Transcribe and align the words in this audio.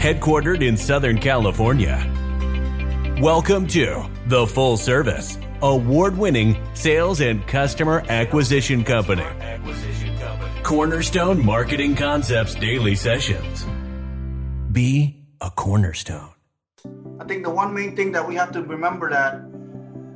headquartered 0.00 0.66
in 0.66 0.78
Southern 0.78 1.18
California. 1.18 2.00
Welcome 3.20 3.66
to 3.66 4.08
the 4.28 4.46
Full 4.46 4.78
Service, 4.78 5.36
award 5.60 6.16
winning 6.16 6.56
sales 6.72 7.20
and 7.20 7.46
customer 7.46 8.02
acquisition 8.08 8.82
company. 8.82 9.26
Cornerstone 10.62 11.44
Marketing 11.44 11.94
Concepts 11.94 12.54
Daily 12.54 12.94
Sessions. 12.94 13.66
Be 14.72 15.22
a 15.42 15.50
cornerstone. 15.50 16.30
I 17.20 17.24
think 17.24 17.44
the 17.44 17.50
one 17.50 17.74
main 17.74 17.94
thing 17.94 18.10
that 18.12 18.26
we 18.26 18.34
have 18.36 18.52
to 18.52 18.62
remember 18.62 19.10
that 19.10 19.34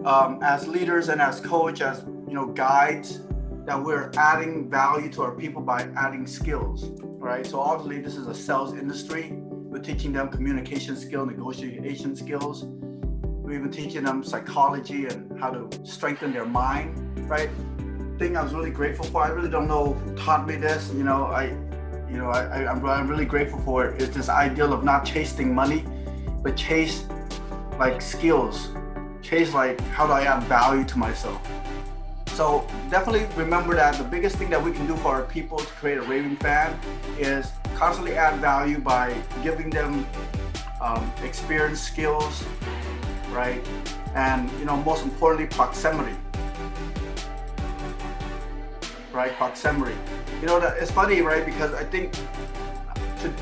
um, 0.07 0.39
as 0.43 0.67
leaders 0.67 1.11
and 1.11 1.21
as 1.21 1.41
coach, 1.41 1.83
as 1.83 2.03
you 2.27 2.33
know, 2.33 2.47
guides, 2.47 3.21
that 3.67 3.83
we're 3.83 4.11
adding 4.17 4.71
value 4.71 5.11
to 5.11 5.23
our 5.25 5.33
people 5.33 5.61
by 5.61 5.89
adding 5.95 6.27
skills, 6.27 6.91
right? 7.03 7.47
So 7.47 7.61
obviously, 7.61 8.01
this 8.01 8.17
is 8.17 8.27
a 8.27 8.35
sales 8.35 8.73
industry. 8.73 9.39
We're 9.75 9.81
teaching 9.81 10.13
them 10.13 10.29
communication 10.29 10.95
skill, 10.95 11.27
negotiation 11.27 12.15
skills. 12.15 12.63
We're 12.63 13.55
even 13.55 13.73
teaching 13.73 14.05
them 14.05 14.23
psychology 14.23 15.07
and 15.07 15.37
how 15.41 15.51
to 15.51 15.69
strengthen 15.85 16.33
their 16.33 16.47
mind, 16.47 17.29
right? 17.29 17.51
Thing 18.17 18.37
I 18.37 18.45
was 18.45 18.55
really 18.55 18.71
grateful 18.71 19.05
for. 19.07 19.25
I 19.25 19.31
really 19.31 19.51
don't 19.51 19.67
know 19.67 19.95
who 19.95 20.15
taught 20.15 20.47
me 20.47 20.55
this. 20.55 20.93
You 20.95 21.03
know, 21.03 21.25
I, 21.25 21.47
you 22.09 22.19
know, 22.19 22.31
I 22.31 22.71
I'm, 22.71 22.87
I'm 22.87 23.09
really 23.09 23.25
grateful 23.25 23.59
for 23.63 23.87
it. 23.87 24.01
Is 24.01 24.11
this 24.11 24.29
ideal 24.29 24.73
of 24.73 24.85
not 24.85 25.05
chasing 25.05 25.53
money, 25.53 25.85
but 26.45 26.57
chase 26.57 27.05
like 27.77 28.01
skills, 28.01 28.69
chase 29.23 29.55
like 29.55 29.81
how 29.89 30.07
do 30.07 30.13
I 30.13 30.23
add 30.23 30.45
value 30.45 30.85
to 30.85 30.99
myself 30.99 31.45
so 32.35 32.67
definitely 32.91 33.29
remember 33.37 33.77
that 33.77 33.97
the 33.97 34.03
biggest 34.03 34.35
thing 34.37 34.51
that 34.51 34.61
we 34.61 34.73
can 34.73 34.89
do 34.89 34.97
for 34.97 35.15
our 35.15 35.23
people 35.23 35.57
to 35.57 35.67
create 35.67 35.99
a 35.99 36.03
raving 36.03 36.37
fan 36.39 36.77
is 37.17 37.53
constantly 37.75 38.15
add 38.17 38.41
value 38.41 38.79
by 38.79 39.15
giving 39.43 39.71
them 39.71 40.07
um, 40.81 41.11
experience, 41.23 41.81
skills, 41.81 42.45
right? 43.31 43.65
And 44.15 44.51
you 44.59 44.65
know, 44.65 44.77
most 44.77 45.05
importantly, 45.05 45.47
proximity. 45.47 46.17
Right, 49.13 49.33
proximity. 49.33 49.97
You 50.41 50.47
know, 50.47 50.61
that 50.61 50.77
it's 50.79 50.91
funny, 50.91 51.21
right? 51.21 51.45
Because 51.45 51.73
I 51.73 51.85
think 51.85 52.15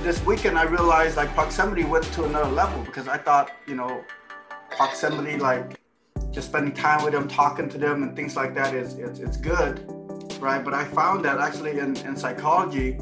this 0.02 0.24
weekend 0.24 0.58
I 0.58 0.64
realized 0.64 1.17
like 1.17 1.33
proximity 1.34 1.84
went 1.84 2.05
to 2.12 2.24
another 2.24 2.50
level 2.50 2.83
because 2.84 3.08
I 3.08 3.19
thought, 3.19 3.50
you 3.67 3.74
know, 3.74 4.05
proximity 4.70 5.39
like 5.39 5.80
just 6.30 6.48
spending 6.48 6.72
time 6.72 7.05
with 7.05 7.12
them, 7.12 7.28
talking 7.28 7.69
to 7.69 7.78
them, 7.78 8.02
and 8.02 8.17
things 8.17 8.36
like 8.36 8.55
that 8.55 8.74
is 8.74 8.94
it's, 8.94 9.19
it's 9.19 9.36
good, 9.36 9.84
right? 10.41 10.64
But 10.64 10.74
I 10.74 10.84
found 10.84 11.24
that 11.24 11.39
actually 11.39 11.78
in, 11.78 11.96
in 11.98 12.17
psychology, 12.17 12.98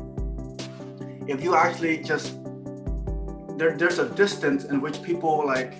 if 1.31 1.43
you 1.45 1.55
actually 1.55 1.99
just 1.99 2.37
there, 3.57 3.77
there's 3.77 4.01
a 4.01 4.09
distance 4.09 4.65
in 4.65 4.81
which 4.81 5.01
people 5.03 5.47
like 5.47 5.75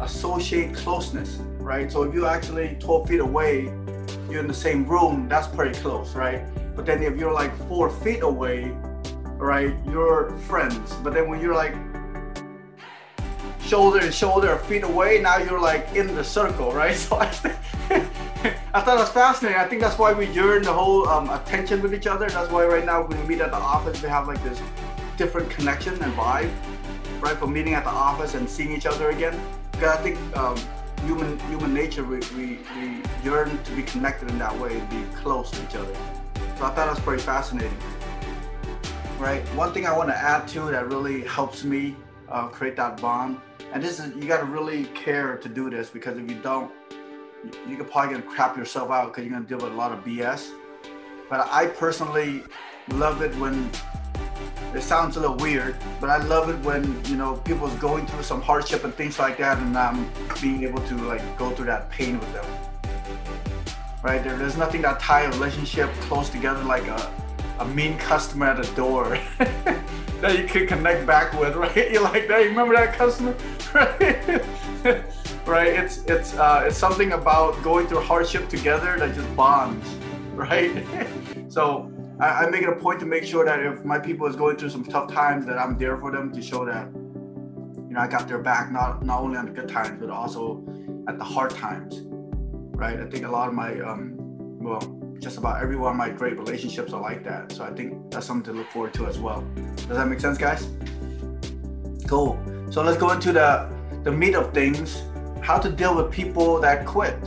associate 0.00 0.74
closeness, 0.74 1.38
right? 1.58 1.90
So 1.90 2.04
if 2.04 2.14
you're 2.14 2.28
actually 2.28 2.76
12 2.78 3.08
feet 3.08 3.20
away, 3.20 3.64
you're 4.30 4.40
in 4.40 4.46
the 4.46 4.54
same 4.54 4.86
room, 4.86 5.28
that's 5.28 5.48
pretty 5.48 5.76
close, 5.80 6.14
right? 6.14 6.42
But 6.76 6.86
then 6.86 7.02
if 7.02 7.18
you're 7.18 7.32
like 7.32 7.56
four 7.66 7.90
feet 7.90 8.22
away, 8.22 8.70
right, 9.38 9.74
you're 9.86 10.30
friends. 10.46 10.94
But 11.02 11.14
then 11.14 11.28
when 11.28 11.40
you're 11.40 11.54
like 11.54 11.74
shoulder 13.66 14.00
to 14.00 14.12
shoulder 14.12 14.56
feet 14.58 14.84
away, 14.84 15.20
now 15.20 15.38
you're 15.38 15.60
like 15.60 15.94
in 15.94 16.14
the 16.14 16.24
circle, 16.24 16.72
right? 16.72 16.96
So 17.08 17.16
I, 17.18 18.04
I 18.74 18.80
thought 18.80 18.98
was 18.98 19.08
fascinating. 19.10 19.58
I 19.58 19.64
think 19.64 19.80
that's 19.80 19.98
why 19.98 20.12
we 20.12 20.26
yearn 20.26 20.62
the 20.62 20.72
whole 20.72 21.08
um, 21.08 21.30
attention 21.30 21.82
with 21.82 21.94
each 21.94 22.06
other. 22.06 22.28
That's 22.28 22.50
why 22.50 22.66
right 22.66 22.84
now 22.84 23.06
when 23.06 23.18
we 23.20 23.26
meet 23.26 23.40
at 23.40 23.50
the 23.50 23.56
office, 23.56 24.02
we 24.02 24.08
have 24.08 24.28
like 24.28 24.42
this 24.44 24.60
different 25.16 25.50
connection 25.50 25.94
and 26.02 26.12
vibe, 26.12 26.50
right? 27.20 27.36
From 27.36 27.52
meeting 27.52 27.74
at 27.74 27.84
the 27.84 27.90
office 27.90 28.34
and 28.34 28.48
seeing 28.48 28.72
each 28.72 28.86
other 28.86 29.10
again. 29.10 29.40
Because 29.72 29.96
I 29.96 30.02
think 30.02 30.36
um, 30.36 30.56
human 31.04 31.38
human 31.48 31.72
nature, 31.72 32.04
we, 32.04 32.18
we, 32.36 32.58
we 32.76 33.02
yearn 33.24 33.62
to 33.62 33.72
be 33.72 33.82
connected 33.82 34.30
in 34.30 34.38
that 34.38 34.56
way, 34.58 34.78
to 34.78 34.86
be 34.86 35.02
close 35.16 35.50
to 35.52 35.62
each 35.62 35.74
other. 35.74 35.94
So 35.94 36.40
I 36.40 36.56
thought 36.56 36.76
that 36.76 36.90
was 36.90 37.00
pretty 37.00 37.22
fascinating. 37.22 37.76
Right. 39.18 39.42
One 39.54 39.72
thing 39.72 39.86
I 39.86 39.96
want 39.96 40.10
to 40.10 40.16
add 40.16 40.46
to 40.48 40.60
that 40.72 40.88
really 40.88 41.22
helps 41.22 41.64
me 41.64 41.96
uh, 42.28 42.48
create 42.48 42.76
that 42.76 43.00
bond 43.00 43.40
and 43.72 43.82
this 43.82 44.00
is 44.00 44.14
you 44.16 44.26
got 44.28 44.40
to 44.40 44.46
really 44.46 44.84
care 44.86 45.36
to 45.36 45.48
do 45.48 45.70
this 45.70 45.90
because 45.90 46.18
if 46.18 46.30
you 46.30 46.36
don't, 46.42 46.72
you 47.68 47.76
could 47.76 47.90
probably 47.90 48.14
gonna 48.14 48.26
crap 48.26 48.56
yourself 48.56 48.90
out 48.90 49.08
because 49.08 49.24
you're 49.24 49.32
gonna 49.32 49.46
deal 49.46 49.58
with 49.58 49.72
a 49.72 49.76
lot 49.76 49.92
of 49.92 50.04
BS. 50.04 50.50
But 51.28 51.48
I 51.50 51.66
personally 51.66 52.42
love 52.90 53.22
it 53.22 53.34
when 53.36 53.70
it 54.74 54.82
sounds 54.82 55.16
a 55.16 55.20
little 55.20 55.36
weird, 55.36 55.76
but 56.00 56.10
I 56.10 56.18
love 56.18 56.48
it 56.48 56.58
when 56.64 57.04
you 57.06 57.16
know 57.16 57.36
people's 57.36 57.74
going 57.76 58.06
through 58.06 58.22
some 58.22 58.40
hardship 58.40 58.84
and 58.84 58.94
things 58.94 59.18
like 59.18 59.38
that, 59.38 59.58
and 59.58 59.76
I'm 59.76 60.10
being 60.40 60.62
able 60.62 60.82
to 60.82 60.94
like 61.04 61.38
go 61.38 61.50
through 61.50 61.66
that 61.66 61.90
pain 61.90 62.18
with 62.18 62.32
them. 62.32 62.44
Right 64.02 64.22
there, 64.22 64.36
there's 64.36 64.56
nothing 64.56 64.82
that 64.82 65.00
tie 65.00 65.22
a 65.22 65.30
relationship 65.30 65.90
close 66.02 66.28
together 66.28 66.62
like 66.62 66.86
a, 66.86 67.12
a 67.58 67.64
mean 67.66 67.98
customer 67.98 68.46
at 68.46 68.62
the 68.62 68.76
door. 68.76 69.18
that 70.20 70.38
you 70.38 70.44
can 70.46 70.66
connect 70.66 71.06
back 71.06 71.32
with, 71.38 71.54
right? 71.62 71.90
You're 71.90 72.02
like, 72.02 72.28
that. 72.28 72.40
hey, 72.40 72.48
remember 72.48 72.74
that 72.74 72.94
customer, 72.94 73.34
right? 73.74 74.44
right? 75.46 75.68
It's 75.68 76.04
it's 76.04 76.34
uh, 76.34 76.64
it's 76.66 76.78
something 76.78 77.12
about 77.12 77.62
going 77.62 77.86
through 77.86 78.00
hardship 78.00 78.48
together 78.48 78.96
that 78.98 79.14
just 79.14 79.36
bonds, 79.36 79.86
right? 80.34 80.84
so 81.48 81.90
I, 82.20 82.46
I 82.46 82.50
make 82.50 82.62
it 82.62 82.68
a 82.68 82.76
point 82.76 83.00
to 83.00 83.06
make 83.06 83.24
sure 83.24 83.44
that 83.44 83.60
if 83.60 83.84
my 83.84 83.98
people 83.98 84.26
is 84.26 84.36
going 84.36 84.56
through 84.56 84.70
some 84.70 84.84
tough 84.84 85.12
times, 85.12 85.46
that 85.46 85.58
I'm 85.58 85.78
there 85.78 85.96
for 85.98 86.10
them 86.10 86.32
to 86.32 86.42
show 86.42 86.64
that, 86.64 86.88
you 86.94 87.94
know, 87.94 88.00
I 88.00 88.06
got 88.06 88.28
their 88.28 88.38
back, 88.38 88.72
not 88.72 89.04
not 89.04 89.20
only 89.20 89.36
on 89.36 89.46
the 89.46 89.52
good 89.52 89.68
times, 89.68 90.00
but 90.00 90.10
also 90.10 90.64
at 91.08 91.18
the 91.18 91.24
hard 91.24 91.50
times, 91.52 92.02
right? 92.04 92.98
I 92.98 93.06
think 93.06 93.24
a 93.24 93.30
lot 93.30 93.48
of 93.48 93.54
my 93.54 93.78
um, 93.80 94.14
well 94.58 94.80
just 95.20 95.38
about 95.38 95.62
every 95.62 95.76
one 95.76 95.92
of 95.92 95.96
my 95.96 96.10
great 96.10 96.38
relationships 96.38 96.92
are 96.92 97.00
like 97.00 97.24
that. 97.24 97.52
So 97.52 97.64
I 97.64 97.70
think 97.70 98.10
that's 98.10 98.26
something 98.26 98.52
to 98.52 98.58
look 98.58 98.70
forward 98.70 98.94
to 98.94 99.06
as 99.06 99.18
well. 99.18 99.44
Does 99.76 99.96
that 99.96 100.08
make 100.08 100.20
sense, 100.20 100.38
guys? 100.38 100.68
Cool. 102.06 102.38
So 102.70 102.82
let's 102.82 102.98
go 102.98 103.10
into 103.10 103.32
the 103.32 103.68
the 104.04 104.12
meat 104.12 104.34
of 104.34 104.54
things. 104.54 105.02
How 105.42 105.58
to 105.58 105.70
deal 105.70 105.96
with 105.96 106.12
people 106.12 106.60
that 106.60 106.86
quit. 106.86 107.18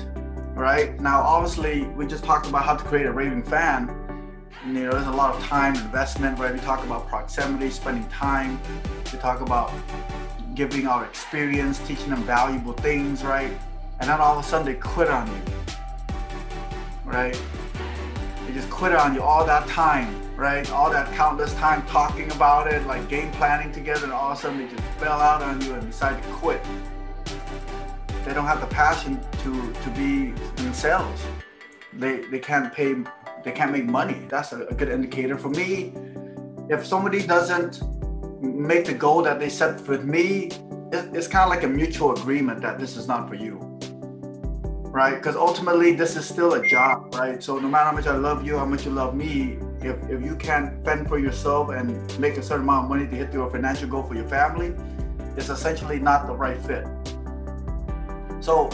Right 0.53 0.99
now, 0.99 1.21
obviously, 1.21 1.83
we 1.97 2.05
just 2.05 2.23
talked 2.23 2.47
about 2.47 2.63
how 2.63 2.75
to 2.75 2.83
create 2.83 3.05
a 3.05 3.11
raving 3.11 3.43
fan. 3.43 3.95
You 4.65 4.73
know, 4.73 4.91
there's 4.91 5.07
a 5.07 5.11
lot 5.11 5.35
of 5.35 5.43
time 5.43 5.75
investment. 5.75 6.39
Right? 6.39 6.53
We 6.53 6.59
talk 6.59 6.83
about 6.83 7.07
proximity, 7.07 7.69
spending 7.69 8.07
time. 8.09 8.59
We 9.11 9.19
talk 9.19 9.41
about 9.41 9.73
giving 10.53 10.87
our 10.87 11.05
experience, 11.05 11.79
teaching 11.79 12.09
them 12.09 12.23
valuable 12.23 12.73
things. 12.73 13.23
Right? 13.23 13.51
And 13.99 14.09
then 14.09 14.21
all 14.21 14.37
of 14.37 14.45
a 14.45 14.47
sudden, 14.47 14.65
they 14.65 14.75
quit 14.75 15.09
on 15.09 15.27
you. 15.27 15.41
Right? 17.05 17.41
They 18.49 18.55
just 18.55 18.71
quit 18.71 18.95
on 18.95 19.13
you 19.13 19.21
all 19.21 19.45
that 19.45 19.67
time, 19.67 20.09
right? 20.35 20.67
All 20.71 20.89
that 20.89 21.13
countless 21.13 21.53
time 21.53 21.85
talking 21.85 22.31
about 22.31 22.65
it, 22.65 22.83
like 22.87 23.07
game 23.07 23.31
planning 23.33 23.71
together, 23.71 24.05
and 24.05 24.11
all 24.11 24.31
of 24.31 24.39
a 24.39 24.41
sudden 24.41 24.57
they 24.57 24.67
just 24.67 24.99
bail 24.99 25.11
out 25.11 25.43
on 25.43 25.61
you 25.61 25.75
and 25.75 25.85
decide 25.85 26.19
to 26.23 26.29
quit. 26.29 26.59
They 28.25 28.33
don't 28.33 28.47
have 28.47 28.59
the 28.59 28.65
passion 28.65 29.21
to 29.43 29.71
to 29.71 29.89
be 29.91 30.31
themselves. 30.55 31.21
They 31.93 32.21
they 32.31 32.39
can't 32.39 32.73
pay 32.73 32.95
they 33.43 33.51
can't 33.51 33.71
make 33.71 33.85
money. 33.85 34.25
That's 34.29 34.51
a, 34.51 34.65
a 34.65 34.73
good 34.73 34.89
indicator 34.89 35.37
for 35.37 35.49
me. 35.49 35.93
If 36.71 36.87
somebody 36.87 37.21
doesn't 37.21 37.83
make 38.41 38.85
the 38.85 38.95
goal 38.95 39.21
that 39.21 39.39
they 39.39 39.49
set 39.49 39.87
with 39.87 40.05
me, 40.05 40.49
it, 40.91 41.05
it's 41.13 41.27
kind 41.27 41.43
of 41.43 41.49
like 41.49 41.65
a 41.65 41.71
mutual 41.81 42.15
agreement 42.15 42.61
that 42.61 42.79
this 42.79 42.97
is 42.97 43.07
not 43.07 43.29
for 43.29 43.35
you 43.35 43.68
right? 44.99 45.15
Because 45.15 45.37
ultimately, 45.37 45.93
this 45.93 46.17
is 46.17 46.27
still 46.27 46.55
a 46.55 46.67
job, 46.67 47.15
right? 47.15 47.41
So 47.41 47.57
no 47.57 47.69
matter 47.69 47.85
how 47.85 47.93
much 47.93 48.05
I 48.05 48.17
love 48.17 48.45
you, 48.45 48.57
how 48.57 48.65
much 48.65 48.83
you 48.83 48.91
love 48.91 49.15
me, 49.15 49.57
if, 49.81 49.95
if 50.09 50.21
you 50.21 50.35
can't 50.35 50.83
fend 50.83 51.07
for 51.07 51.17
yourself 51.17 51.69
and 51.69 51.87
make 52.19 52.35
a 52.35 52.43
certain 52.43 52.63
amount 52.63 52.83
of 52.83 52.89
money 52.89 53.07
to 53.07 53.15
hit 53.15 53.31
your 53.31 53.49
financial 53.49 53.87
goal 53.87 54.03
for 54.03 54.13
your 54.13 54.27
family, 54.27 54.75
it's 55.37 55.47
essentially 55.47 55.99
not 55.99 56.27
the 56.27 56.33
right 56.33 56.59
fit. 56.67 56.85
So, 58.41 58.69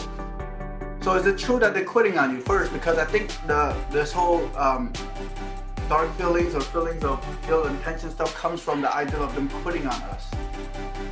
so 1.00 1.14
is 1.14 1.26
it 1.26 1.38
true 1.38 1.60
that 1.60 1.74
they're 1.74 1.84
quitting 1.84 2.18
on 2.18 2.34
you 2.34 2.40
first? 2.40 2.72
Because 2.72 2.98
I 2.98 3.04
think 3.04 3.30
the 3.46 3.76
this 3.92 4.10
whole 4.10 4.42
um, 4.56 4.92
dark 5.88 6.10
feelings 6.16 6.56
or 6.56 6.60
feelings 6.60 7.04
of 7.04 7.24
ill 7.48 7.66
intention 7.66 8.10
stuff 8.10 8.34
comes 8.34 8.60
from 8.60 8.80
the 8.80 8.92
idea 8.92 9.20
of 9.20 9.32
them 9.36 9.48
quitting 9.62 9.86
on 9.86 10.02
us, 10.14 10.24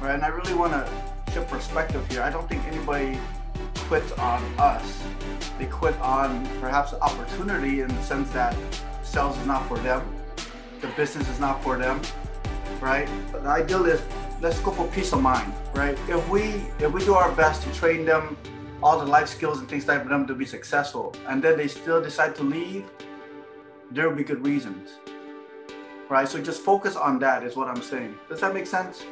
right? 0.00 0.16
And 0.16 0.24
I 0.24 0.30
really 0.38 0.54
want 0.54 0.72
to 0.72 0.82
shift 1.32 1.48
perspective 1.48 2.02
here. 2.10 2.22
I 2.22 2.30
don't 2.30 2.48
think 2.48 2.64
anybody 2.66 3.16
quit 3.88 4.18
on 4.18 4.42
us. 4.58 5.02
They 5.58 5.66
quit 5.66 5.98
on 6.00 6.46
perhaps 6.60 6.94
opportunity 6.94 7.80
in 7.80 7.88
the 7.88 8.02
sense 8.02 8.30
that 8.30 8.56
sales 9.02 9.38
is 9.38 9.46
not 9.46 9.66
for 9.68 9.78
them, 9.78 10.02
the 10.80 10.88
business 10.96 11.28
is 11.28 11.38
not 11.38 11.62
for 11.62 11.76
them, 11.76 12.00
right? 12.80 13.08
But 13.30 13.42
the 13.44 13.50
ideal 13.50 13.84
is 13.86 14.00
let's 14.40 14.58
go 14.60 14.70
for 14.70 14.86
peace 14.88 15.12
of 15.12 15.20
mind, 15.20 15.52
right? 15.74 15.98
If 16.08 16.28
we 16.28 16.42
if 16.78 16.92
we 16.92 17.04
do 17.04 17.14
our 17.14 17.32
best 17.32 17.62
to 17.62 17.72
train 17.72 18.04
them 18.04 18.36
all 18.82 18.98
the 18.98 19.06
life 19.06 19.28
skills 19.28 19.60
and 19.60 19.68
things 19.68 19.86
like 19.86 20.02
for 20.02 20.08
them 20.08 20.26
to 20.26 20.34
be 20.34 20.44
successful, 20.44 21.14
and 21.28 21.42
then 21.42 21.56
they 21.56 21.68
still 21.68 22.02
decide 22.02 22.34
to 22.36 22.42
leave, 22.42 22.84
there 23.90 24.08
will 24.08 24.16
be 24.16 24.24
good 24.24 24.44
reasons, 24.44 24.90
right? 26.08 26.28
So 26.28 26.42
just 26.42 26.62
focus 26.62 26.96
on 26.96 27.18
that 27.20 27.42
is 27.44 27.54
what 27.54 27.68
I'm 27.68 27.82
saying. 27.82 28.14
Does 28.28 28.40
that 28.40 28.52
make 28.54 28.66
sense? 28.66 29.04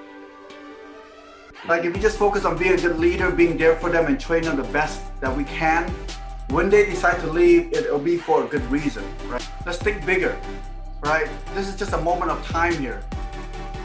Like 1.69 1.85
if 1.85 1.95
you 1.95 2.03
just 2.03 2.19
focus 2.19 2.45
on 2.45 2.59
being 2.59 2.73
a 2.73 2.77
good 2.77 2.99
leader, 2.99 3.31
being 3.31 3.57
there 3.57 3.77
for 3.77 3.89
them 3.89 4.07
and 4.07 4.19
training 4.19 4.49
them 4.49 4.57
the 4.57 4.73
best 4.73 5.01
that 5.21 5.35
we 5.35 5.45
can, 5.45 5.89
when 6.49 6.69
they 6.69 6.85
decide 6.87 7.21
to 7.21 7.29
leave, 7.29 7.73
it'll 7.73 8.01
be 8.01 8.17
for 8.17 8.43
a 8.43 8.47
good 8.49 8.65
reason, 8.69 9.05
right? 9.27 9.49
Let's 9.65 9.79
think 9.79 10.05
bigger, 10.05 10.37
right? 11.03 11.29
This 11.55 11.69
is 11.69 11.77
just 11.77 11.93
a 11.93 12.01
moment 12.01 12.33
of 12.33 12.45
time 12.45 12.77
here. 12.79 13.01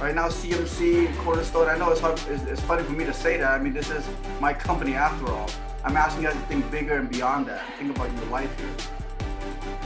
Right 0.01 0.15
now, 0.15 0.27
CMC, 0.27 1.15
Cornerstone, 1.17 1.67
I 1.67 1.77
know 1.77 1.91
it's, 1.91 2.01
hard, 2.01 2.19
it's, 2.29 2.43
it's 2.45 2.61
funny 2.61 2.83
for 2.83 2.93
me 2.93 3.05
to 3.05 3.13
say 3.13 3.37
that. 3.37 3.51
I 3.51 3.61
mean, 3.63 3.73
this 3.73 3.91
is 3.91 4.03
my 4.39 4.53
company 4.53 4.95
after 4.95 5.31
all. 5.31 5.49
I'm 5.83 5.95
asking 5.95 6.23
you 6.23 6.29
guys 6.29 6.37
to 6.37 6.47
think 6.47 6.69
bigger 6.71 6.97
and 6.97 7.07
beyond 7.07 7.45
that. 7.45 7.63
Think 7.77 7.95
about 7.95 8.11
your 8.11 8.25
life 8.25 8.49
here. 8.59 8.89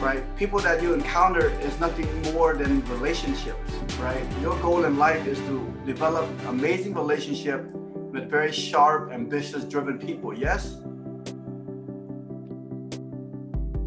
Right? 0.01 0.23
People 0.37 0.59
that 0.59 0.81
you 0.81 0.93
encounter 0.93 1.49
is 1.59 1.77
nothing 1.81 2.07
more 2.33 2.55
than 2.55 2.85
relationships, 2.85 3.73
right? 3.99 4.23
Your 4.41 4.57
goal 4.61 4.85
in 4.85 4.97
life 4.97 5.27
is 5.27 5.39
to 5.39 5.73
develop 5.85 6.29
amazing 6.47 6.93
relationship 6.93 7.65
with 8.11 8.29
very 8.29 8.51
sharp, 8.51 9.11
ambitious, 9.11 9.63
driven 9.63 9.97
people. 9.97 10.37
Yes? 10.37 10.77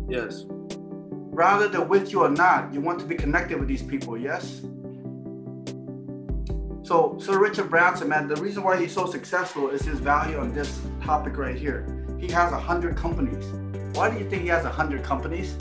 Yes. 0.08 0.44
Rather 0.48 1.68
than 1.68 1.88
with 1.88 2.12
you 2.12 2.22
or 2.22 2.30
not, 2.30 2.72
you 2.72 2.80
want 2.80 2.98
to 3.00 3.06
be 3.06 3.14
connected 3.14 3.58
with 3.58 3.68
these 3.68 3.82
people. 3.82 4.16
Yes? 4.16 4.62
So, 6.82 7.16
Sir 7.18 7.38
Richard 7.38 7.70
Branson, 7.70 8.08
man, 8.08 8.28
the 8.28 8.36
reason 8.36 8.62
why 8.62 8.78
he's 8.78 8.92
so 8.92 9.06
successful 9.06 9.70
is 9.70 9.82
his 9.82 9.98
value 9.98 10.38
on 10.38 10.54
this 10.54 10.80
topic 11.02 11.36
right 11.36 11.56
here. 11.56 11.86
He 12.18 12.30
has 12.32 12.52
a 12.52 12.58
hundred 12.58 12.96
companies. 12.96 13.44
Why 13.96 14.10
do 14.10 14.18
you 14.18 14.28
think 14.28 14.42
he 14.42 14.48
has 14.48 14.64
a 14.64 14.70
hundred 14.70 15.02
companies? 15.02 15.56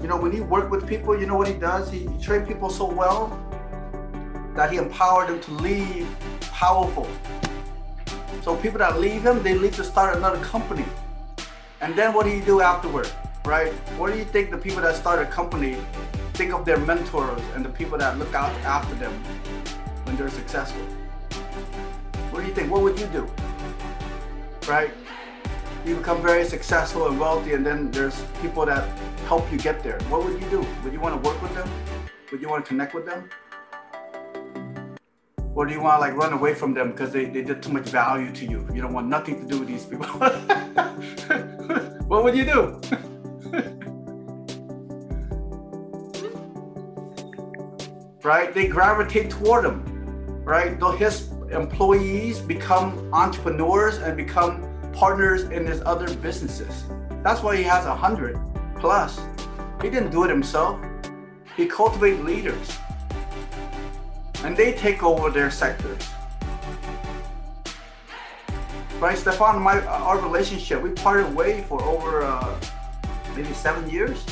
You 0.00 0.08
know, 0.08 0.16
when 0.16 0.32
he 0.32 0.40
work 0.40 0.70
with 0.70 0.86
people, 0.86 1.18
you 1.18 1.26
know 1.26 1.36
what 1.36 1.48
he 1.48 1.54
does? 1.54 1.90
He, 1.90 2.00
he 2.00 2.22
train 2.22 2.46
people 2.46 2.70
so 2.70 2.84
well 2.84 3.28
that 4.54 4.70
he 4.70 4.78
empowered 4.78 5.28
them 5.28 5.40
to 5.40 5.52
leave 5.52 6.08
powerful. 6.58 7.06
So 8.42 8.56
people 8.56 8.80
that 8.80 8.98
leave 8.98 9.22
him, 9.24 9.44
they 9.44 9.54
leave 9.54 9.76
to 9.76 9.84
start 9.84 10.16
another 10.16 10.42
company. 10.44 10.84
And 11.80 11.94
then 11.94 12.12
what 12.12 12.26
do 12.26 12.32
you 12.32 12.42
do 12.42 12.60
afterward, 12.60 13.08
right? 13.44 13.72
What 13.96 14.12
do 14.12 14.18
you 14.18 14.24
think 14.24 14.50
the 14.50 14.58
people 14.58 14.82
that 14.82 14.96
start 14.96 15.22
a 15.22 15.30
company 15.30 15.76
think 16.32 16.52
of 16.52 16.64
their 16.64 16.78
mentors 16.78 17.40
and 17.54 17.64
the 17.64 17.68
people 17.68 17.96
that 17.98 18.18
look 18.18 18.34
out 18.34 18.50
after 18.64 18.92
them 18.96 19.12
when 20.02 20.16
they're 20.16 20.28
successful? 20.28 20.82
What 22.32 22.40
do 22.40 22.48
you 22.48 22.54
think? 22.54 22.72
What 22.72 22.82
would 22.82 22.98
you 22.98 23.06
do? 23.06 23.30
Right? 24.66 24.90
You 25.86 25.94
become 25.94 26.20
very 26.20 26.44
successful 26.44 27.06
and 27.06 27.20
wealthy, 27.20 27.54
and 27.54 27.64
then 27.64 27.88
there's 27.92 28.20
people 28.42 28.66
that 28.66 28.82
help 29.28 29.50
you 29.52 29.58
get 29.58 29.84
there. 29.84 30.00
What 30.08 30.24
would 30.24 30.42
you 30.42 30.50
do? 30.50 30.66
Would 30.82 30.92
you 30.92 31.00
want 31.00 31.22
to 31.22 31.28
work 31.28 31.40
with 31.40 31.54
them? 31.54 31.70
Would 32.32 32.42
you 32.42 32.48
want 32.48 32.64
to 32.64 32.68
connect 32.68 32.94
with 32.94 33.06
them? 33.06 33.30
Or 35.58 35.66
do 35.66 35.74
you 35.74 35.80
want 35.80 35.96
to 35.96 36.00
like 36.02 36.14
run 36.14 36.32
away 36.32 36.54
from 36.54 36.72
them 36.72 36.92
because 36.92 37.10
they, 37.10 37.24
they 37.24 37.42
did 37.42 37.60
too 37.60 37.72
much 37.72 37.88
value 37.88 38.30
to 38.30 38.44
you? 38.44 38.64
You 38.72 38.80
don't 38.80 38.92
want 38.92 39.08
nothing 39.08 39.40
to 39.40 39.44
do 39.44 39.58
with 39.58 39.66
these 39.66 39.84
people. 39.84 40.06
what 42.06 42.22
would 42.22 42.36
you 42.36 42.44
do? 42.44 42.80
right? 48.22 48.54
They 48.54 48.68
gravitate 48.68 49.30
toward 49.30 49.64
them, 49.64 49.82
right? 50.44 50.78
Though 50.78 50.92
his 50.92 51.32
employees 51.50 52.38
become 52.38 53.12
entrepreneurs 53.12 53.98
and 53.98 54.16
become 54.16 54.62
partners 54.92 55.42
in 55.42 55.66
his 55.66 55.82
other 55.84 56.06
businesses. 56.18 56.84
That's 57.24 57.42
why 57.42 57.56
he 57.56 57.64
has 57.64 57.84
a 57.84 57.96
hundred 57.96 58.38
plus. 58.78 59.18
He 59.82 59.90
didn't 59.90 60.10
do 60.10 60.22
it 60.22 60.30
himself. 60.30 60.78
He 61.56 61.66
cultivated 61.66 62.24
leaders, 62.24 62.78
and 64.44 64.56
they 64.56 64.72
take 64.72 65.02
over 65.02 65.30
their 65.30 65.50
sectors. 65.50 66.02
Right, 69.00 69.16
Stefan, 69.16 69.62
my 69.62 69.84
our 69.86 70.20
relationship, 70.20 70.82
we 70.82 70.90
parted 70.90 71.34
way 71.34 71.62
for 71.62 71.82
over 71.84 72.22
uh, 72.22 72.60
maybe 73.36 73.52
seven 73.52 73.88
years 73.88 74.24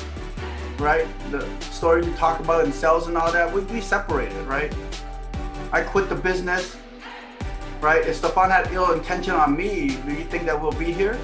right? 0.79 1.06
The 1.31 1.47
story 1.61 2.05
you 2.05 2.12
talk 2.14 2.41
about 2.41 2.64
in 2.64 2.73
sales 2.73 3.08
and 3.08 3.17
all 3.17 3.32
that, 3.32 3.53
we, 3.53 3.62
we 3.62 3.81
separated, 3.81 4.47
right? 4.47 4.73
I 5.73 5.82
quit 5.82 6.08
the 6.08 6.14
business, 6.14 6.76
right? 7.81 8.06
If 8.06 8.17
Stefan 8.17 8.50
had 8.50 8.70
ill 8.73 8.93
intention 8.93 9.35
on 9.35 9.56
me, 9.56 9.97
do 10.06 10.12
you 10.12 10.25
think 10.25 10.44
that 10.47 10.61
we'll 10.61 10.73
be 10.73 10.93
here? 10.93 11.19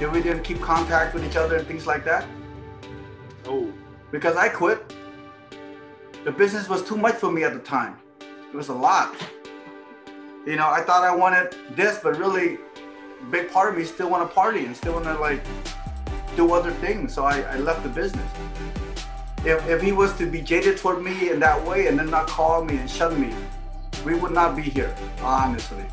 If 0.00 0.10
we 0.12 0.22
didn't 0.22 0.42
keep 0.42 0.60
contact 0.60 1.14
with 1.14 1.24
each 1.24 1.36
other 1.36 1.56
and 1.56 1.66
things 1.66 1.86
like 1.86 2.04
that? 2.04 2.26
Oh. 3.46 3.72
Because 4.10 4.36
I 4.36 4.48
quit. 4.48 4.81
The 6.24 6.30
business 6.30 6.68
was 6.68 6.84
too 6.84 6.96
much 6.96 7.16
for 7.16 7.32
me 7.32 7.42
at 7.42 7.52
the 7.52 7.58
time. 7.58 7.96
It 8.20 8.54
was 8.54 8.68
a 8.68 8.74
lot. 8.74 9.12
You 10.46 10.54
know, 10.54 10.68
I 10.68 10.80
thought 10.80 11.02
I 11.02 11.12
wanted 11.12 11.56
this, 11.74 11.98
but 12.00 12.16
really, 12.16 12.58
big 13.32 13.50
part 13.50 13.72
of 13.72 13.76
me 13.76 13.84
still 13.84 14.08
want 14.08 14.28
to 14.28 14.32
party 14.32 14.64
and 14.64 14.76
still 14.76 14.92
want 14.92 15.06
to 15.06 15.18
like 15.18 15.42
do 16.36 16.54
other 16.54 16.70
things. 16.74 17.12
So 17.12 17.24
I, 17.24 17.40
I 17.40 17.56
left 17.56 17.82
the 17.82 17.88
business. 17.88 18.30
If, 19.38 19.68
if 19.68 19.82
he 19.82 19.90
was 19.90 20.16
to 20.18 20.26
be 20.26 20.40
jaded 20.40 20.78
toward 20.78 21.02
me 21.02 21.30
in 21.30 21.40
that 21.40 21.60
way 21.66 21.88
and 21.88 21.98
then 21.98 22.08
not 22.08 22.28
call 22.28 22.64
me 22.64 22.76
and 22.76 22.88
shun 22.88 23.20
me, 23.20 23.34
we 24.04 24.14
would 24.14 24.30
not 24.30 24.54
be 24.54 24.62
here, 24.62 24.94
honestly. 25.22 25.84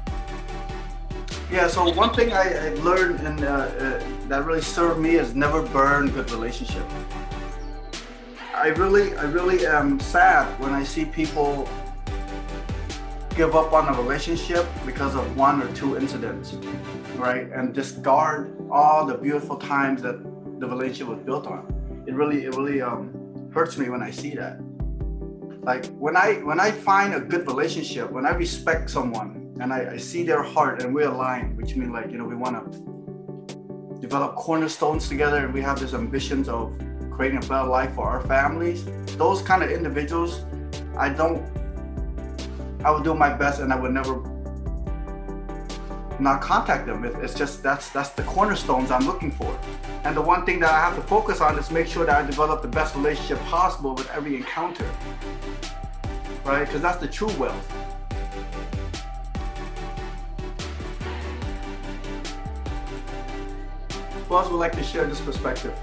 Yeah, 1.51 1.67
so 1.67 1.91
one 1.91 2.13
thing 2.13 2.33
I, 2.33 2.67
I 2.67 2.69
learned 2.81 3.21
and 3.21 3.43
uh, 3.43 3.47
uh, 3.47 4.03
that 4.27 4.45
really 4.45 4.61
served 4.61 4.99
me 4.99 5.15
is 5.15 5.33
never 5.33 5.63
burn 5.63 6.11
good 6.11 6.29
relationship. 6.29 6.85
I 8.59 8.67
really, 8.67 9.15
I 9.15 9.23
really 9.23 9.65
am 9.65 10.01
sad 10.01 10.59
when 10.59 10.73
I 10.73 10.83
see 10.83 11.05
people 11.05 11.65
give 13.33 13.55
up 13.55 13.71
on 13.71 13.87
a 13.87 13.97
relationship 13.97 14.65
because 14.85 15.15
of 15.15 15.23
one 15.37 15.63
or 15.63 15.73
two 15.73 15.95
incidents, 15.95 16.55
right? 17.15 17.49
And 17.53 17.73
discard 17.73 18.53
all 18.69 19.05
the 19.05 19.13
beautiful 19.13 19.55
times 19.55 20.01
that 20.01 20.21
the 20.59 20.67
relationship 20.67 21.07
was 21.07 21.19
built 21.19 21.47
on. 21.47 22.03
It 22.05 22.13
really, 22.15 22.43
it 22.43 22.53
really 22.57 22.81
um, 22.81 23.49
hurts 23.53 23.77
me 23.77 23.87
when 23.87 24.03
I 24.03 24.11
see 24.11 24.35
that. 24.35 24.59
Like 25.61 25.85
when 25.91 26.17
I 26.17 26.33
when 26.43 26.59
I 26.59 26.71
find 26.71 27.13
a 27.13 27.21
good 27.21 27.47
relationship, 27.47 28.11
when 28.11 28.25
I 28.25 28.31
respect 28.31 28.89
someone 28.89 29.55
and 29.61 29.71
I, 29.71 29.91
I 29.93 29.97
see 29.97 30.23
their 30.23 30.43
heart 30.43 30.83
and 30.83 30.93
we 30.93 31.03
align, 31.03 31.55
which 31.55 31.77
means 31.77 31.91
like 31.91 32.11
you 32.11 32.17
know 32.17 32.25
we 32.25 32.35
want 32.35 32.55
to 32.59 34.01
develop 34.01 34.35
cornerstones 34.35 35.07
together 35.07 35.45
and 35.45 35.53
we 35.53 35.61
have 35.61 35.79
these 35.79 35.93
ambitions 35.93 36.49
of 36.49 36.77
creating 37.19 37.43
a 37.43 37.47
better 37.47 37.67
life 37.67 37.93
for 37.95 38.05
our 38.07 38.21
families. 38.27 38.85
Those 39.17 39.41
kind 39.41 39.61
of 39.61 39.69
individuals, 39.69 40.45
I 40.97 41.09
don't 41.09 41.43
I 42.85 42.91
would 42.91 43.03
do 43.03 43.13
my 43.13 43.33
best 43.33 43.59
and 43.59 43.73
I 43.73 43.75
would 43.75 43.91
never 43.91 44.21
not 46.17 46.39
contact 46.39 46.85
them. 46.85 47.03
It's 47.03 47.33
just 47.33 47.61
that's 47.61 47.89
that's 47.89 48.11
the 48.11 48.23
cornerstones 48.23 48.89
I'm 48.89 49.05
looking 49.05 49.31
for. 49.31 49.59
And 50.05 50.15
the 50.15 50.21
one 50.21 50.45
thing 50.45 50.61
that 50.61 50.71
I 50.71 50.79
have 50.79 50.95
to 50.95 51.01
focus 51.01 51.41
on 51.41 51.59
is 51.59 51.69
make 51.71 51.87
sure 51.87 52.05
that 52.05 52.23
I 52.23 52.25
develop 52.25 52.61
the 52.61 52.69
best 52.69 52.95
relationship 52.95 53.37
possible 53.47 53.95
with 53.95 54.09
every 54.11 54.37
encounter. 54.37 54.89
Right? 56.45 56.65
Because 56.65 56.81
that's 56.81 56.99
the 56.99 57.07
true 57.09 57.33
wealth. 57.37 57.69
Who 64.29 64.37
else 64.37 64.49
would 64.49 64.57
like 64.57 64.71
to 64.77 64.83
share 64.83 65.05
this 65.05 65.19
perspective? 65.19 65.77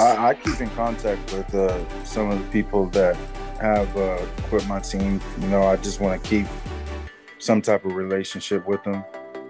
I, 0.00 0.30
I 0.30 0.34
keep 0.34 0.58
in 0.62 0.70
contact 0.70 1.30
with 1.34 1.54
uh, 1.54 2.04
some 2.04 2.30
of 2.30 2.38
the 2.38 2.50
people 2.50 2.86
that 2.86 3.16
have 3.60 3.94
uh, 3.98 4.16
quit 4.48 4.66
my 4.66 4.80
team. 4.80 5.20
You 5.42 5.48
know, 5.48 5.64
I 5.64 5.76
just 5.76 6.00
want 6.00 6.22
to 6.22 6.26
keep 6.26 6.46
some 7.38 7.60
type 7.60 7.84
of 7.84 7.92
relationship 7.92 8.66
with 8.66 8.82
them. 8.82 9.04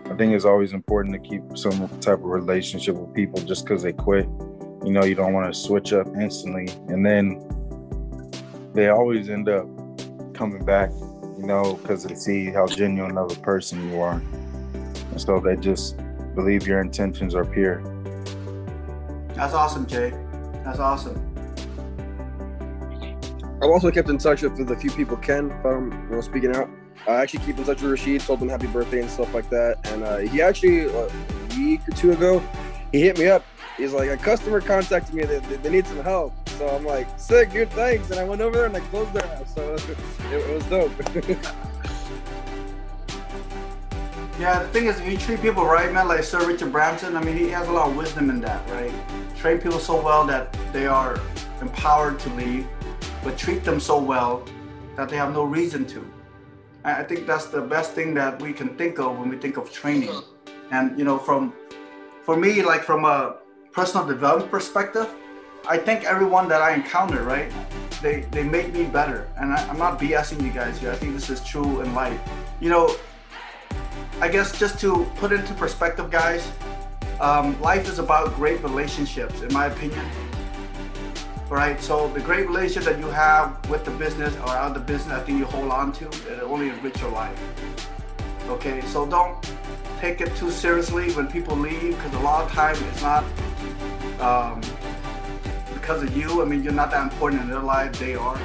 I 0.06 0.14
think 0.16 0.32
it's 0.32 0.44
always 0.44 0.72
important 0.72 1.14
to 1.14 1.20
keep 1.20 1.56
some 1.56 1.88
type 2.00 2.18
of 2.18 2.24
relationship 2.24 2.96
with 2.96 3.14
people 3.14 3.40
just 3.42 3.64
because 3.64 3.84
they 3.84 3.92
quit. 3.92 4.24
You 4.84 4.90
know, 4.90 5.04
you 5.04 5.14
don't 5.14 5.32
want 5.32 5.54
to 5.54 5.58
switch 5.58 5.92
up 5.92 6.08
instantly. 6.20 6.66
And 6.88 7.06
then 7.06 7.40
they 8.74 8.88
always 8.88 9.30
end 9.30 9.48
up 9.48 9.68
coming 10.34 10.64
back, 10.64 10.90
you 11.38 11.46
know, 11.46 11.74
because 11.74 12.02
they 12.02 12.16
see 12.16 12.46
how 12.46 12.66
genuine 12.66 13.16
of 13.16 13.30
a 13.30 13.40
person 13.40 13.88
you 13.88 14.00
are. 14.00 14.20
And 14.74 15.20
so 15.20 15.38
they 15.38 15.54
just 15.54 15.96
believe 16.34 16.66
your 16.66 16.80
intentions 16.80 17.36
are 17.36 17.44
pure. 17.44 17.84
That's 19.36 19.54
awesome, 19.54 19.86
Jay. 19.86 20.12
That's 20.64 20.78
awesome. 20.78 21.26
I've 23.62 23.70
also 23.70 23.90
kept 23.90 24.08
in 24.08 24.16
touch 24.16 24.42
with 24.42 24.70
a 24.70 24.76
few 24.76 24.90
people, 24.90 25.16
Ken, 25.18 25.52
um, 25.64 25.90
you 26.08 26.16
know, 26.16 26.20
speaking 26.22 26.56
out. 26.56 26.70
I 27.06 27.16
actually 27.16 27.44
keep 27.44 27.58
in 27.58 27.64
touch 27.64 27.82
with 27.82 27.90
Rashid, 27.90 28.22
told 28.22 28.40
him 28.40 28.48
happy 28.48 28.66
birthday 28.66 29.00
and 29.00 29.10
stuff 29.10 29.34
like 29.34 29.50
that. 29.50 29.78
And 29.84 30.02
uh, 30.02 30.18
he 30.18 30.40
actually, 30.40 30.86
a 30.86 31.08
week 31.56 31.80
or 31.86 31.92
two 31.94 32.12
ago, 32.12 32.42
he 32.92 33.00
hit 33.00 33.18
me 33.18 33.26
up. 33.26 33.44
He's 33.76 33.92
like, 33.92 34.08
a 34.10 34.16
customer 34.16 34.60
contacted 34.60 35.14
me, 35.14 35.24
they, 35.24 35.38
they 35.38 35.70
need 35.70 35.86
some 35.86 36.02
help. 36.02 36.34
So 36.50 36.68
I'm 36.68 36.84
like, 36.84 37.06
sick, 37.18 37.52
good, 37.52 37.70
thanks. 37.70 38.10
And 38.10 38.20
I 38.20 38.24
went 38.24 38.40
over 38.42 38.56
there 38.56 38.66
and 38.66 38.76
I 38.76 38.80
closed 38.80 39.12
their 39.12 39.26
house. 39.26 39.54
So 39.54 39.74
it, 39.74 39.98
it 40.32 40.54
was 40.54 40.64
dope. 40.66 40.92
yeah, 44.40 44.62
the 44.62 44.68
thing 44.68 44.86
is, 44.86 45.00
you 45.02 45.16
treat 45.16 45.40
people 45.42 45.64
right, 45.64 45.92
man, 45.92 46.08
like 46.08 46.24
Sir 46.24 46.46
Richard 46.46 46.72
Branson, 46.72 47.16
I 47.16 47.22
mean, 47.22 47.36
he 47.36 47.50
has 47.50 47.68
a 47.68 47.72
lot 47.72 47.90
of 47.90 47.96
wisdom 47.96 48.30
in 48.30 48.40
that, 48.40 48.68
right? 48.70 48.92
Train 49.36 49.58
people 49.58 49.78
so 49.78 50.02
well 50.02 50.24
that 50.26 50.56
they 50.72 50.86
are 50.86 51.20
empowered 51.60 52.18
to 52.20 52.30
leave 52.30 52.66
but 53.22 53.36
treat 53.36 53.64
them 53.64 53.80
so 53.80 53.98
well 53.98 54.42
that 54.96 55.08
they 55.08 55.16
have 55.16 55.32
no 55.32 55.44
reason 55.44 55.84
to. 55.86 56.04
I 56.84 57.02
think 57.02 57.26
that's 57.26 57.46
the 57.46 57.60
best 57.60 57.92
thing 57.92 58.14
that 58.14 58.40
we 58.40 58.52
can 58.52 58.68
think 58.76 58.98
of 58.98 59.18
when 59.18 59.28
we 59.28 59.36
think 59.36 59.56
of 59.58 59.70
training. 59.70 60.10
And 60.70 60.98
you 60.98 61.04
know, 61.04 61.18
from 61.18 61.52
for 62.22 62.36
me, 62.36 62.62
like 62.62 62.82
from 62.82 63.04
a 63.04 63.36
personal 63.72 64.06
development 64.06 64.50
perspective, 64.50 65.08
I 65.68 65.76
think 65.76 66.04
everyone 66.04 66.48
that 66.48 66.62
I 66.62 66.72
encounter, 66.72 67.22
right, 67.22 67.52
they 68.00 68.22
they 68.30 68.42
make 68.42 68.72
me 68.72 68.84
better. 68.84 69.28
And 69.36 69.52
I, 69.52 69.68
I'm 69.68 69.78
not 69.78 70.00
BSing 70.00 70.42
you 70.42 70.52
guys 70.52 70.78
here. 70.78 70.90
I 70.90 70.96
think 70.96 71.14
this 71.14 71.28
is 71.28 71.44
true 71.44 71.82
in 71.82 71.94
life. 71.94 72.18
You 72.60 72.70
know, 72.70 72.96
I 74.20 74.28
guess 74.28 74.58
just 74.58 74.78
to 74.80 75.06
put 75.16 75.32
into 75.32 75.54
perspective, 75.54 76.10
guys, 76.10 76.50
um, 77.20 77.60
life 77.60 77.88
is 77.88 77.98
about 77.98 78.34
great 78.34 78.62
relationships, 78.62 79.42
in 79.42 79.52
my 79.52 79.66
opinion. 79.66 80.04
Right. 81.48 81.80
So 81.80 82.08
the 82.08 82.20
great 82.20 82.46
relationship 82.46 82.84
that 82.84 83.00
you 83.00 83.08
have 83.08 83.68
with 83.68 83.84
the 83.84 83.90
business 83.90 84.34
or 84.36 84.50
out 84.50 84.68
of 84.68 84.74
the 84.74 84.92
business, 84.92 85.12
I 85.12 85.20
think 85.20 85.38
you 85.38 85.44
hold 85.44 85.70
on 85.70 85.92
to, 85.94 86.06
it 86.06 86.42
only 86.42 86.68
enrich 86.68 87.00
your 87.00 87.10
life. 87.10 87.38
Okay. 88.48 88.80
So 88.82 89.04
don't 89.04 89.36
take 89.98 90.20
it 90.20 90.34
too 90.36 90.50
seriously 90.50 91.12
when 91.12 91.26
people 91.26 91.56
leave, 91.56 91.96
because 91.96 92.14
a 92.14 92.20
lot 92.20 92.44
of 92.44 92.52
times 92.52 92.80
it's 92.82 93.02
not 93.02 93.24
um, 94.20 94.60
because 95.74 96.02
of 96.02 96.16
you. 96.16 96.40
I 96.40 96.44
mean, 96.44 96.62
you're 96.62 96.72
not 96.72 96.90
that 96.92 97.02
important 97.12 97.42
in 97.42 97.48
their 97.48 97.60
life. 97.60 97.98
They 97.98 98.14
are. 98.14 98.40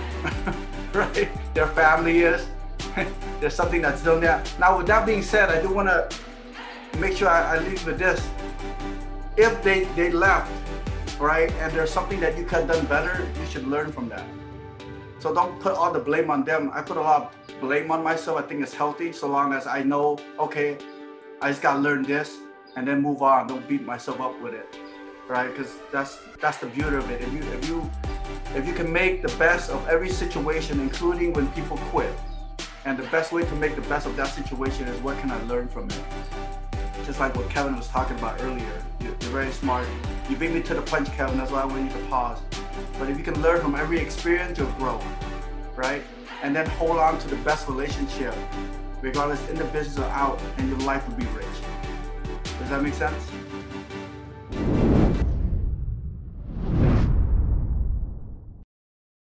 right. 0.94 1.30
Their 1.54 1.68
family 1.68 2.20
is. 2.20 2.48
There's 3.40 3.56
something 3.56 3.82
that's 3.82 4.04
done 4.04 4.22
there. 4.22 4.44
Now, 4.60 4.78
with 4.78 4.88
that 4.88 5.06
being 5.06 5.22
said, 5.22 5.50
I 5.50 5.62
do 5.62 5.74
want 5.74 5.90
to 5.90 6.10
make 7.00 7.18
sure 7.18 7.28
I, 7.28 7.56
I 7.56 7.60
leave 7.60 7.86
with 7.86 8.00
this. 8.00 8.28
If 9.38 9.62
they, 9.64 9.84
they 9.96 10.12
left, 10.12 10.52
right, 11.20 11.52
and 11.54 11.74
there's 11.74 11.92
something 11.92 12.20
that 12.22 12.38
you 12.38 12.46
could 12.46 12.60
have 12.60 12.68
done 12.68 12.86
better, 12.86 13.28
you 13.40 13.46
should 13.48 13.68
learn 13.68 13.92
from 13.92 14.08
that. 14.10 14.26
So 15.20 15.34
don't 15.34 15.60
put 15.60 15.74
all 15.74 15.92
the 15.92 16.00
blame 16.00 16.30
on 16.30 16.44
them. 16.44 16.72
I 16.74 16.82
put 16.82 16.98
a 16.98 17.02
lot 17.02 17.34
of 17.50 17.60
blame 17.60 17.92
on 17.92 18.04
myself. 18.04 18.38
I 18.38 18.44
think 18.44 18.62
it's 18.62 18.74
healthy 18.74 19.12
so 19.12 19.28
long 19.28 19.54
as 19.54 19.68
I 19.68 19.84
know, 19.84 20.18
okay, 20.40 20.78
I 21.42 21.50
just 21.50 21.62
gotta 21.62 21.80
learn 21.80 22.04
this 22.04 22.38
and 22.78 22.88
then 22.88 23.02
move 23.02 23.22
on. 23.22 23.48
Don't 23.48 23.68
beat 23.68 23.84
myself 23.84 24.22
up 24.22 24.40
with 24.42 24.54
it, 24.54 24.80
right? 25.28 25.50
Because 25.50 25.74
that's 25.92 26.20
that's 26.40 26.58
the 26.58 26.68
beauty 26.68 26.96
of 26.96 27.10
it. 27.10 27.22
If 27.22 27.34
you 27.34 27.40
if 27.40 27.68
you 27.68 27.92
if 28.56 28.68
you 28.68 28.74
can 28.74 28.92
make 28.92 29.22
the 29.22 29.36
best 29.38 29.70
of 29.70 29.86
every 29.88 30.10
situation, 30.10 30.80
including 30.80 31.34
when 31.34 31.48
people 31.54 31.78
quit, 31.92 32.14
and 32.86 32.98
the 33.00 33.04
best 33.08 33.32
way 33.32 33.44
to 33.44 33.56
make 33.56 33.76
the 33.76 33.82
best 33.82 34.06
of 34.06 34.16
that 34.16 34.28
situation 34.28 34.88
is 34.88 35.02
what 35.02 35.18
can 35.20 35.32
I 35.32 35.42
learn 35.44 35.68
from 35.68 35.90
it? 35.90 36.04
Just 37.04 37.20
like 37.20 37.36
what 37.36 37.50
Kevin 37.50 37.76
was 37.76 37.88
talking 37.88 38.18
about 38.18 38.40
earlier. 38.42 38.84
You're, 39.00 39.12
very 39.32 39.52
smart. 39.52 39.88
You 40.30 40.38
beat 40.38 40.52
me 40.52 40.62
to 40.62 40.76
the 40.76 40.82
punch, 40.84 41.12
Kevin. 41.12 41.38
That's 41.38 41.52
why 41.52 41.62
I 41.62 41.66
want 41.66 41.84
you 41.84 41.98
to 41.98 42.06
pause. 42.06 42.40
But 43.00 43.10
if 43.10 43.18
you 43.18 43.24
can 43.24 43.42
learn 43.42 43.60
from 43.60 43.76
every 43.76 44.00
experience, 44.00 44.60
you'll 44.60 44.72
grow, 44.74 45.02
right? 45.76 46.04
And 46.44 46.56
then 46.56 46.68
hold 46.68 46.98
on 46.98 47.18
to 47.20 47.28
the 47.28 47.36
best 47.38 47.68
relationship, 47.68 48.36
regardless 49.02 49.50
in 49.50 49.58
the 49.58 49.66
business 49.66 49.98
or 49.98 50.10
out, 50.12 50.40
and 50.58 50.70
your 50.70 50.80
life 50.80 51.08
will 51.08 51.16
be 51.16 51.26
rich. 51.28 51.46
Does 52.60 52.70
that 52.70 52.84
make 52.84 52.94
sense? 52.94 53.32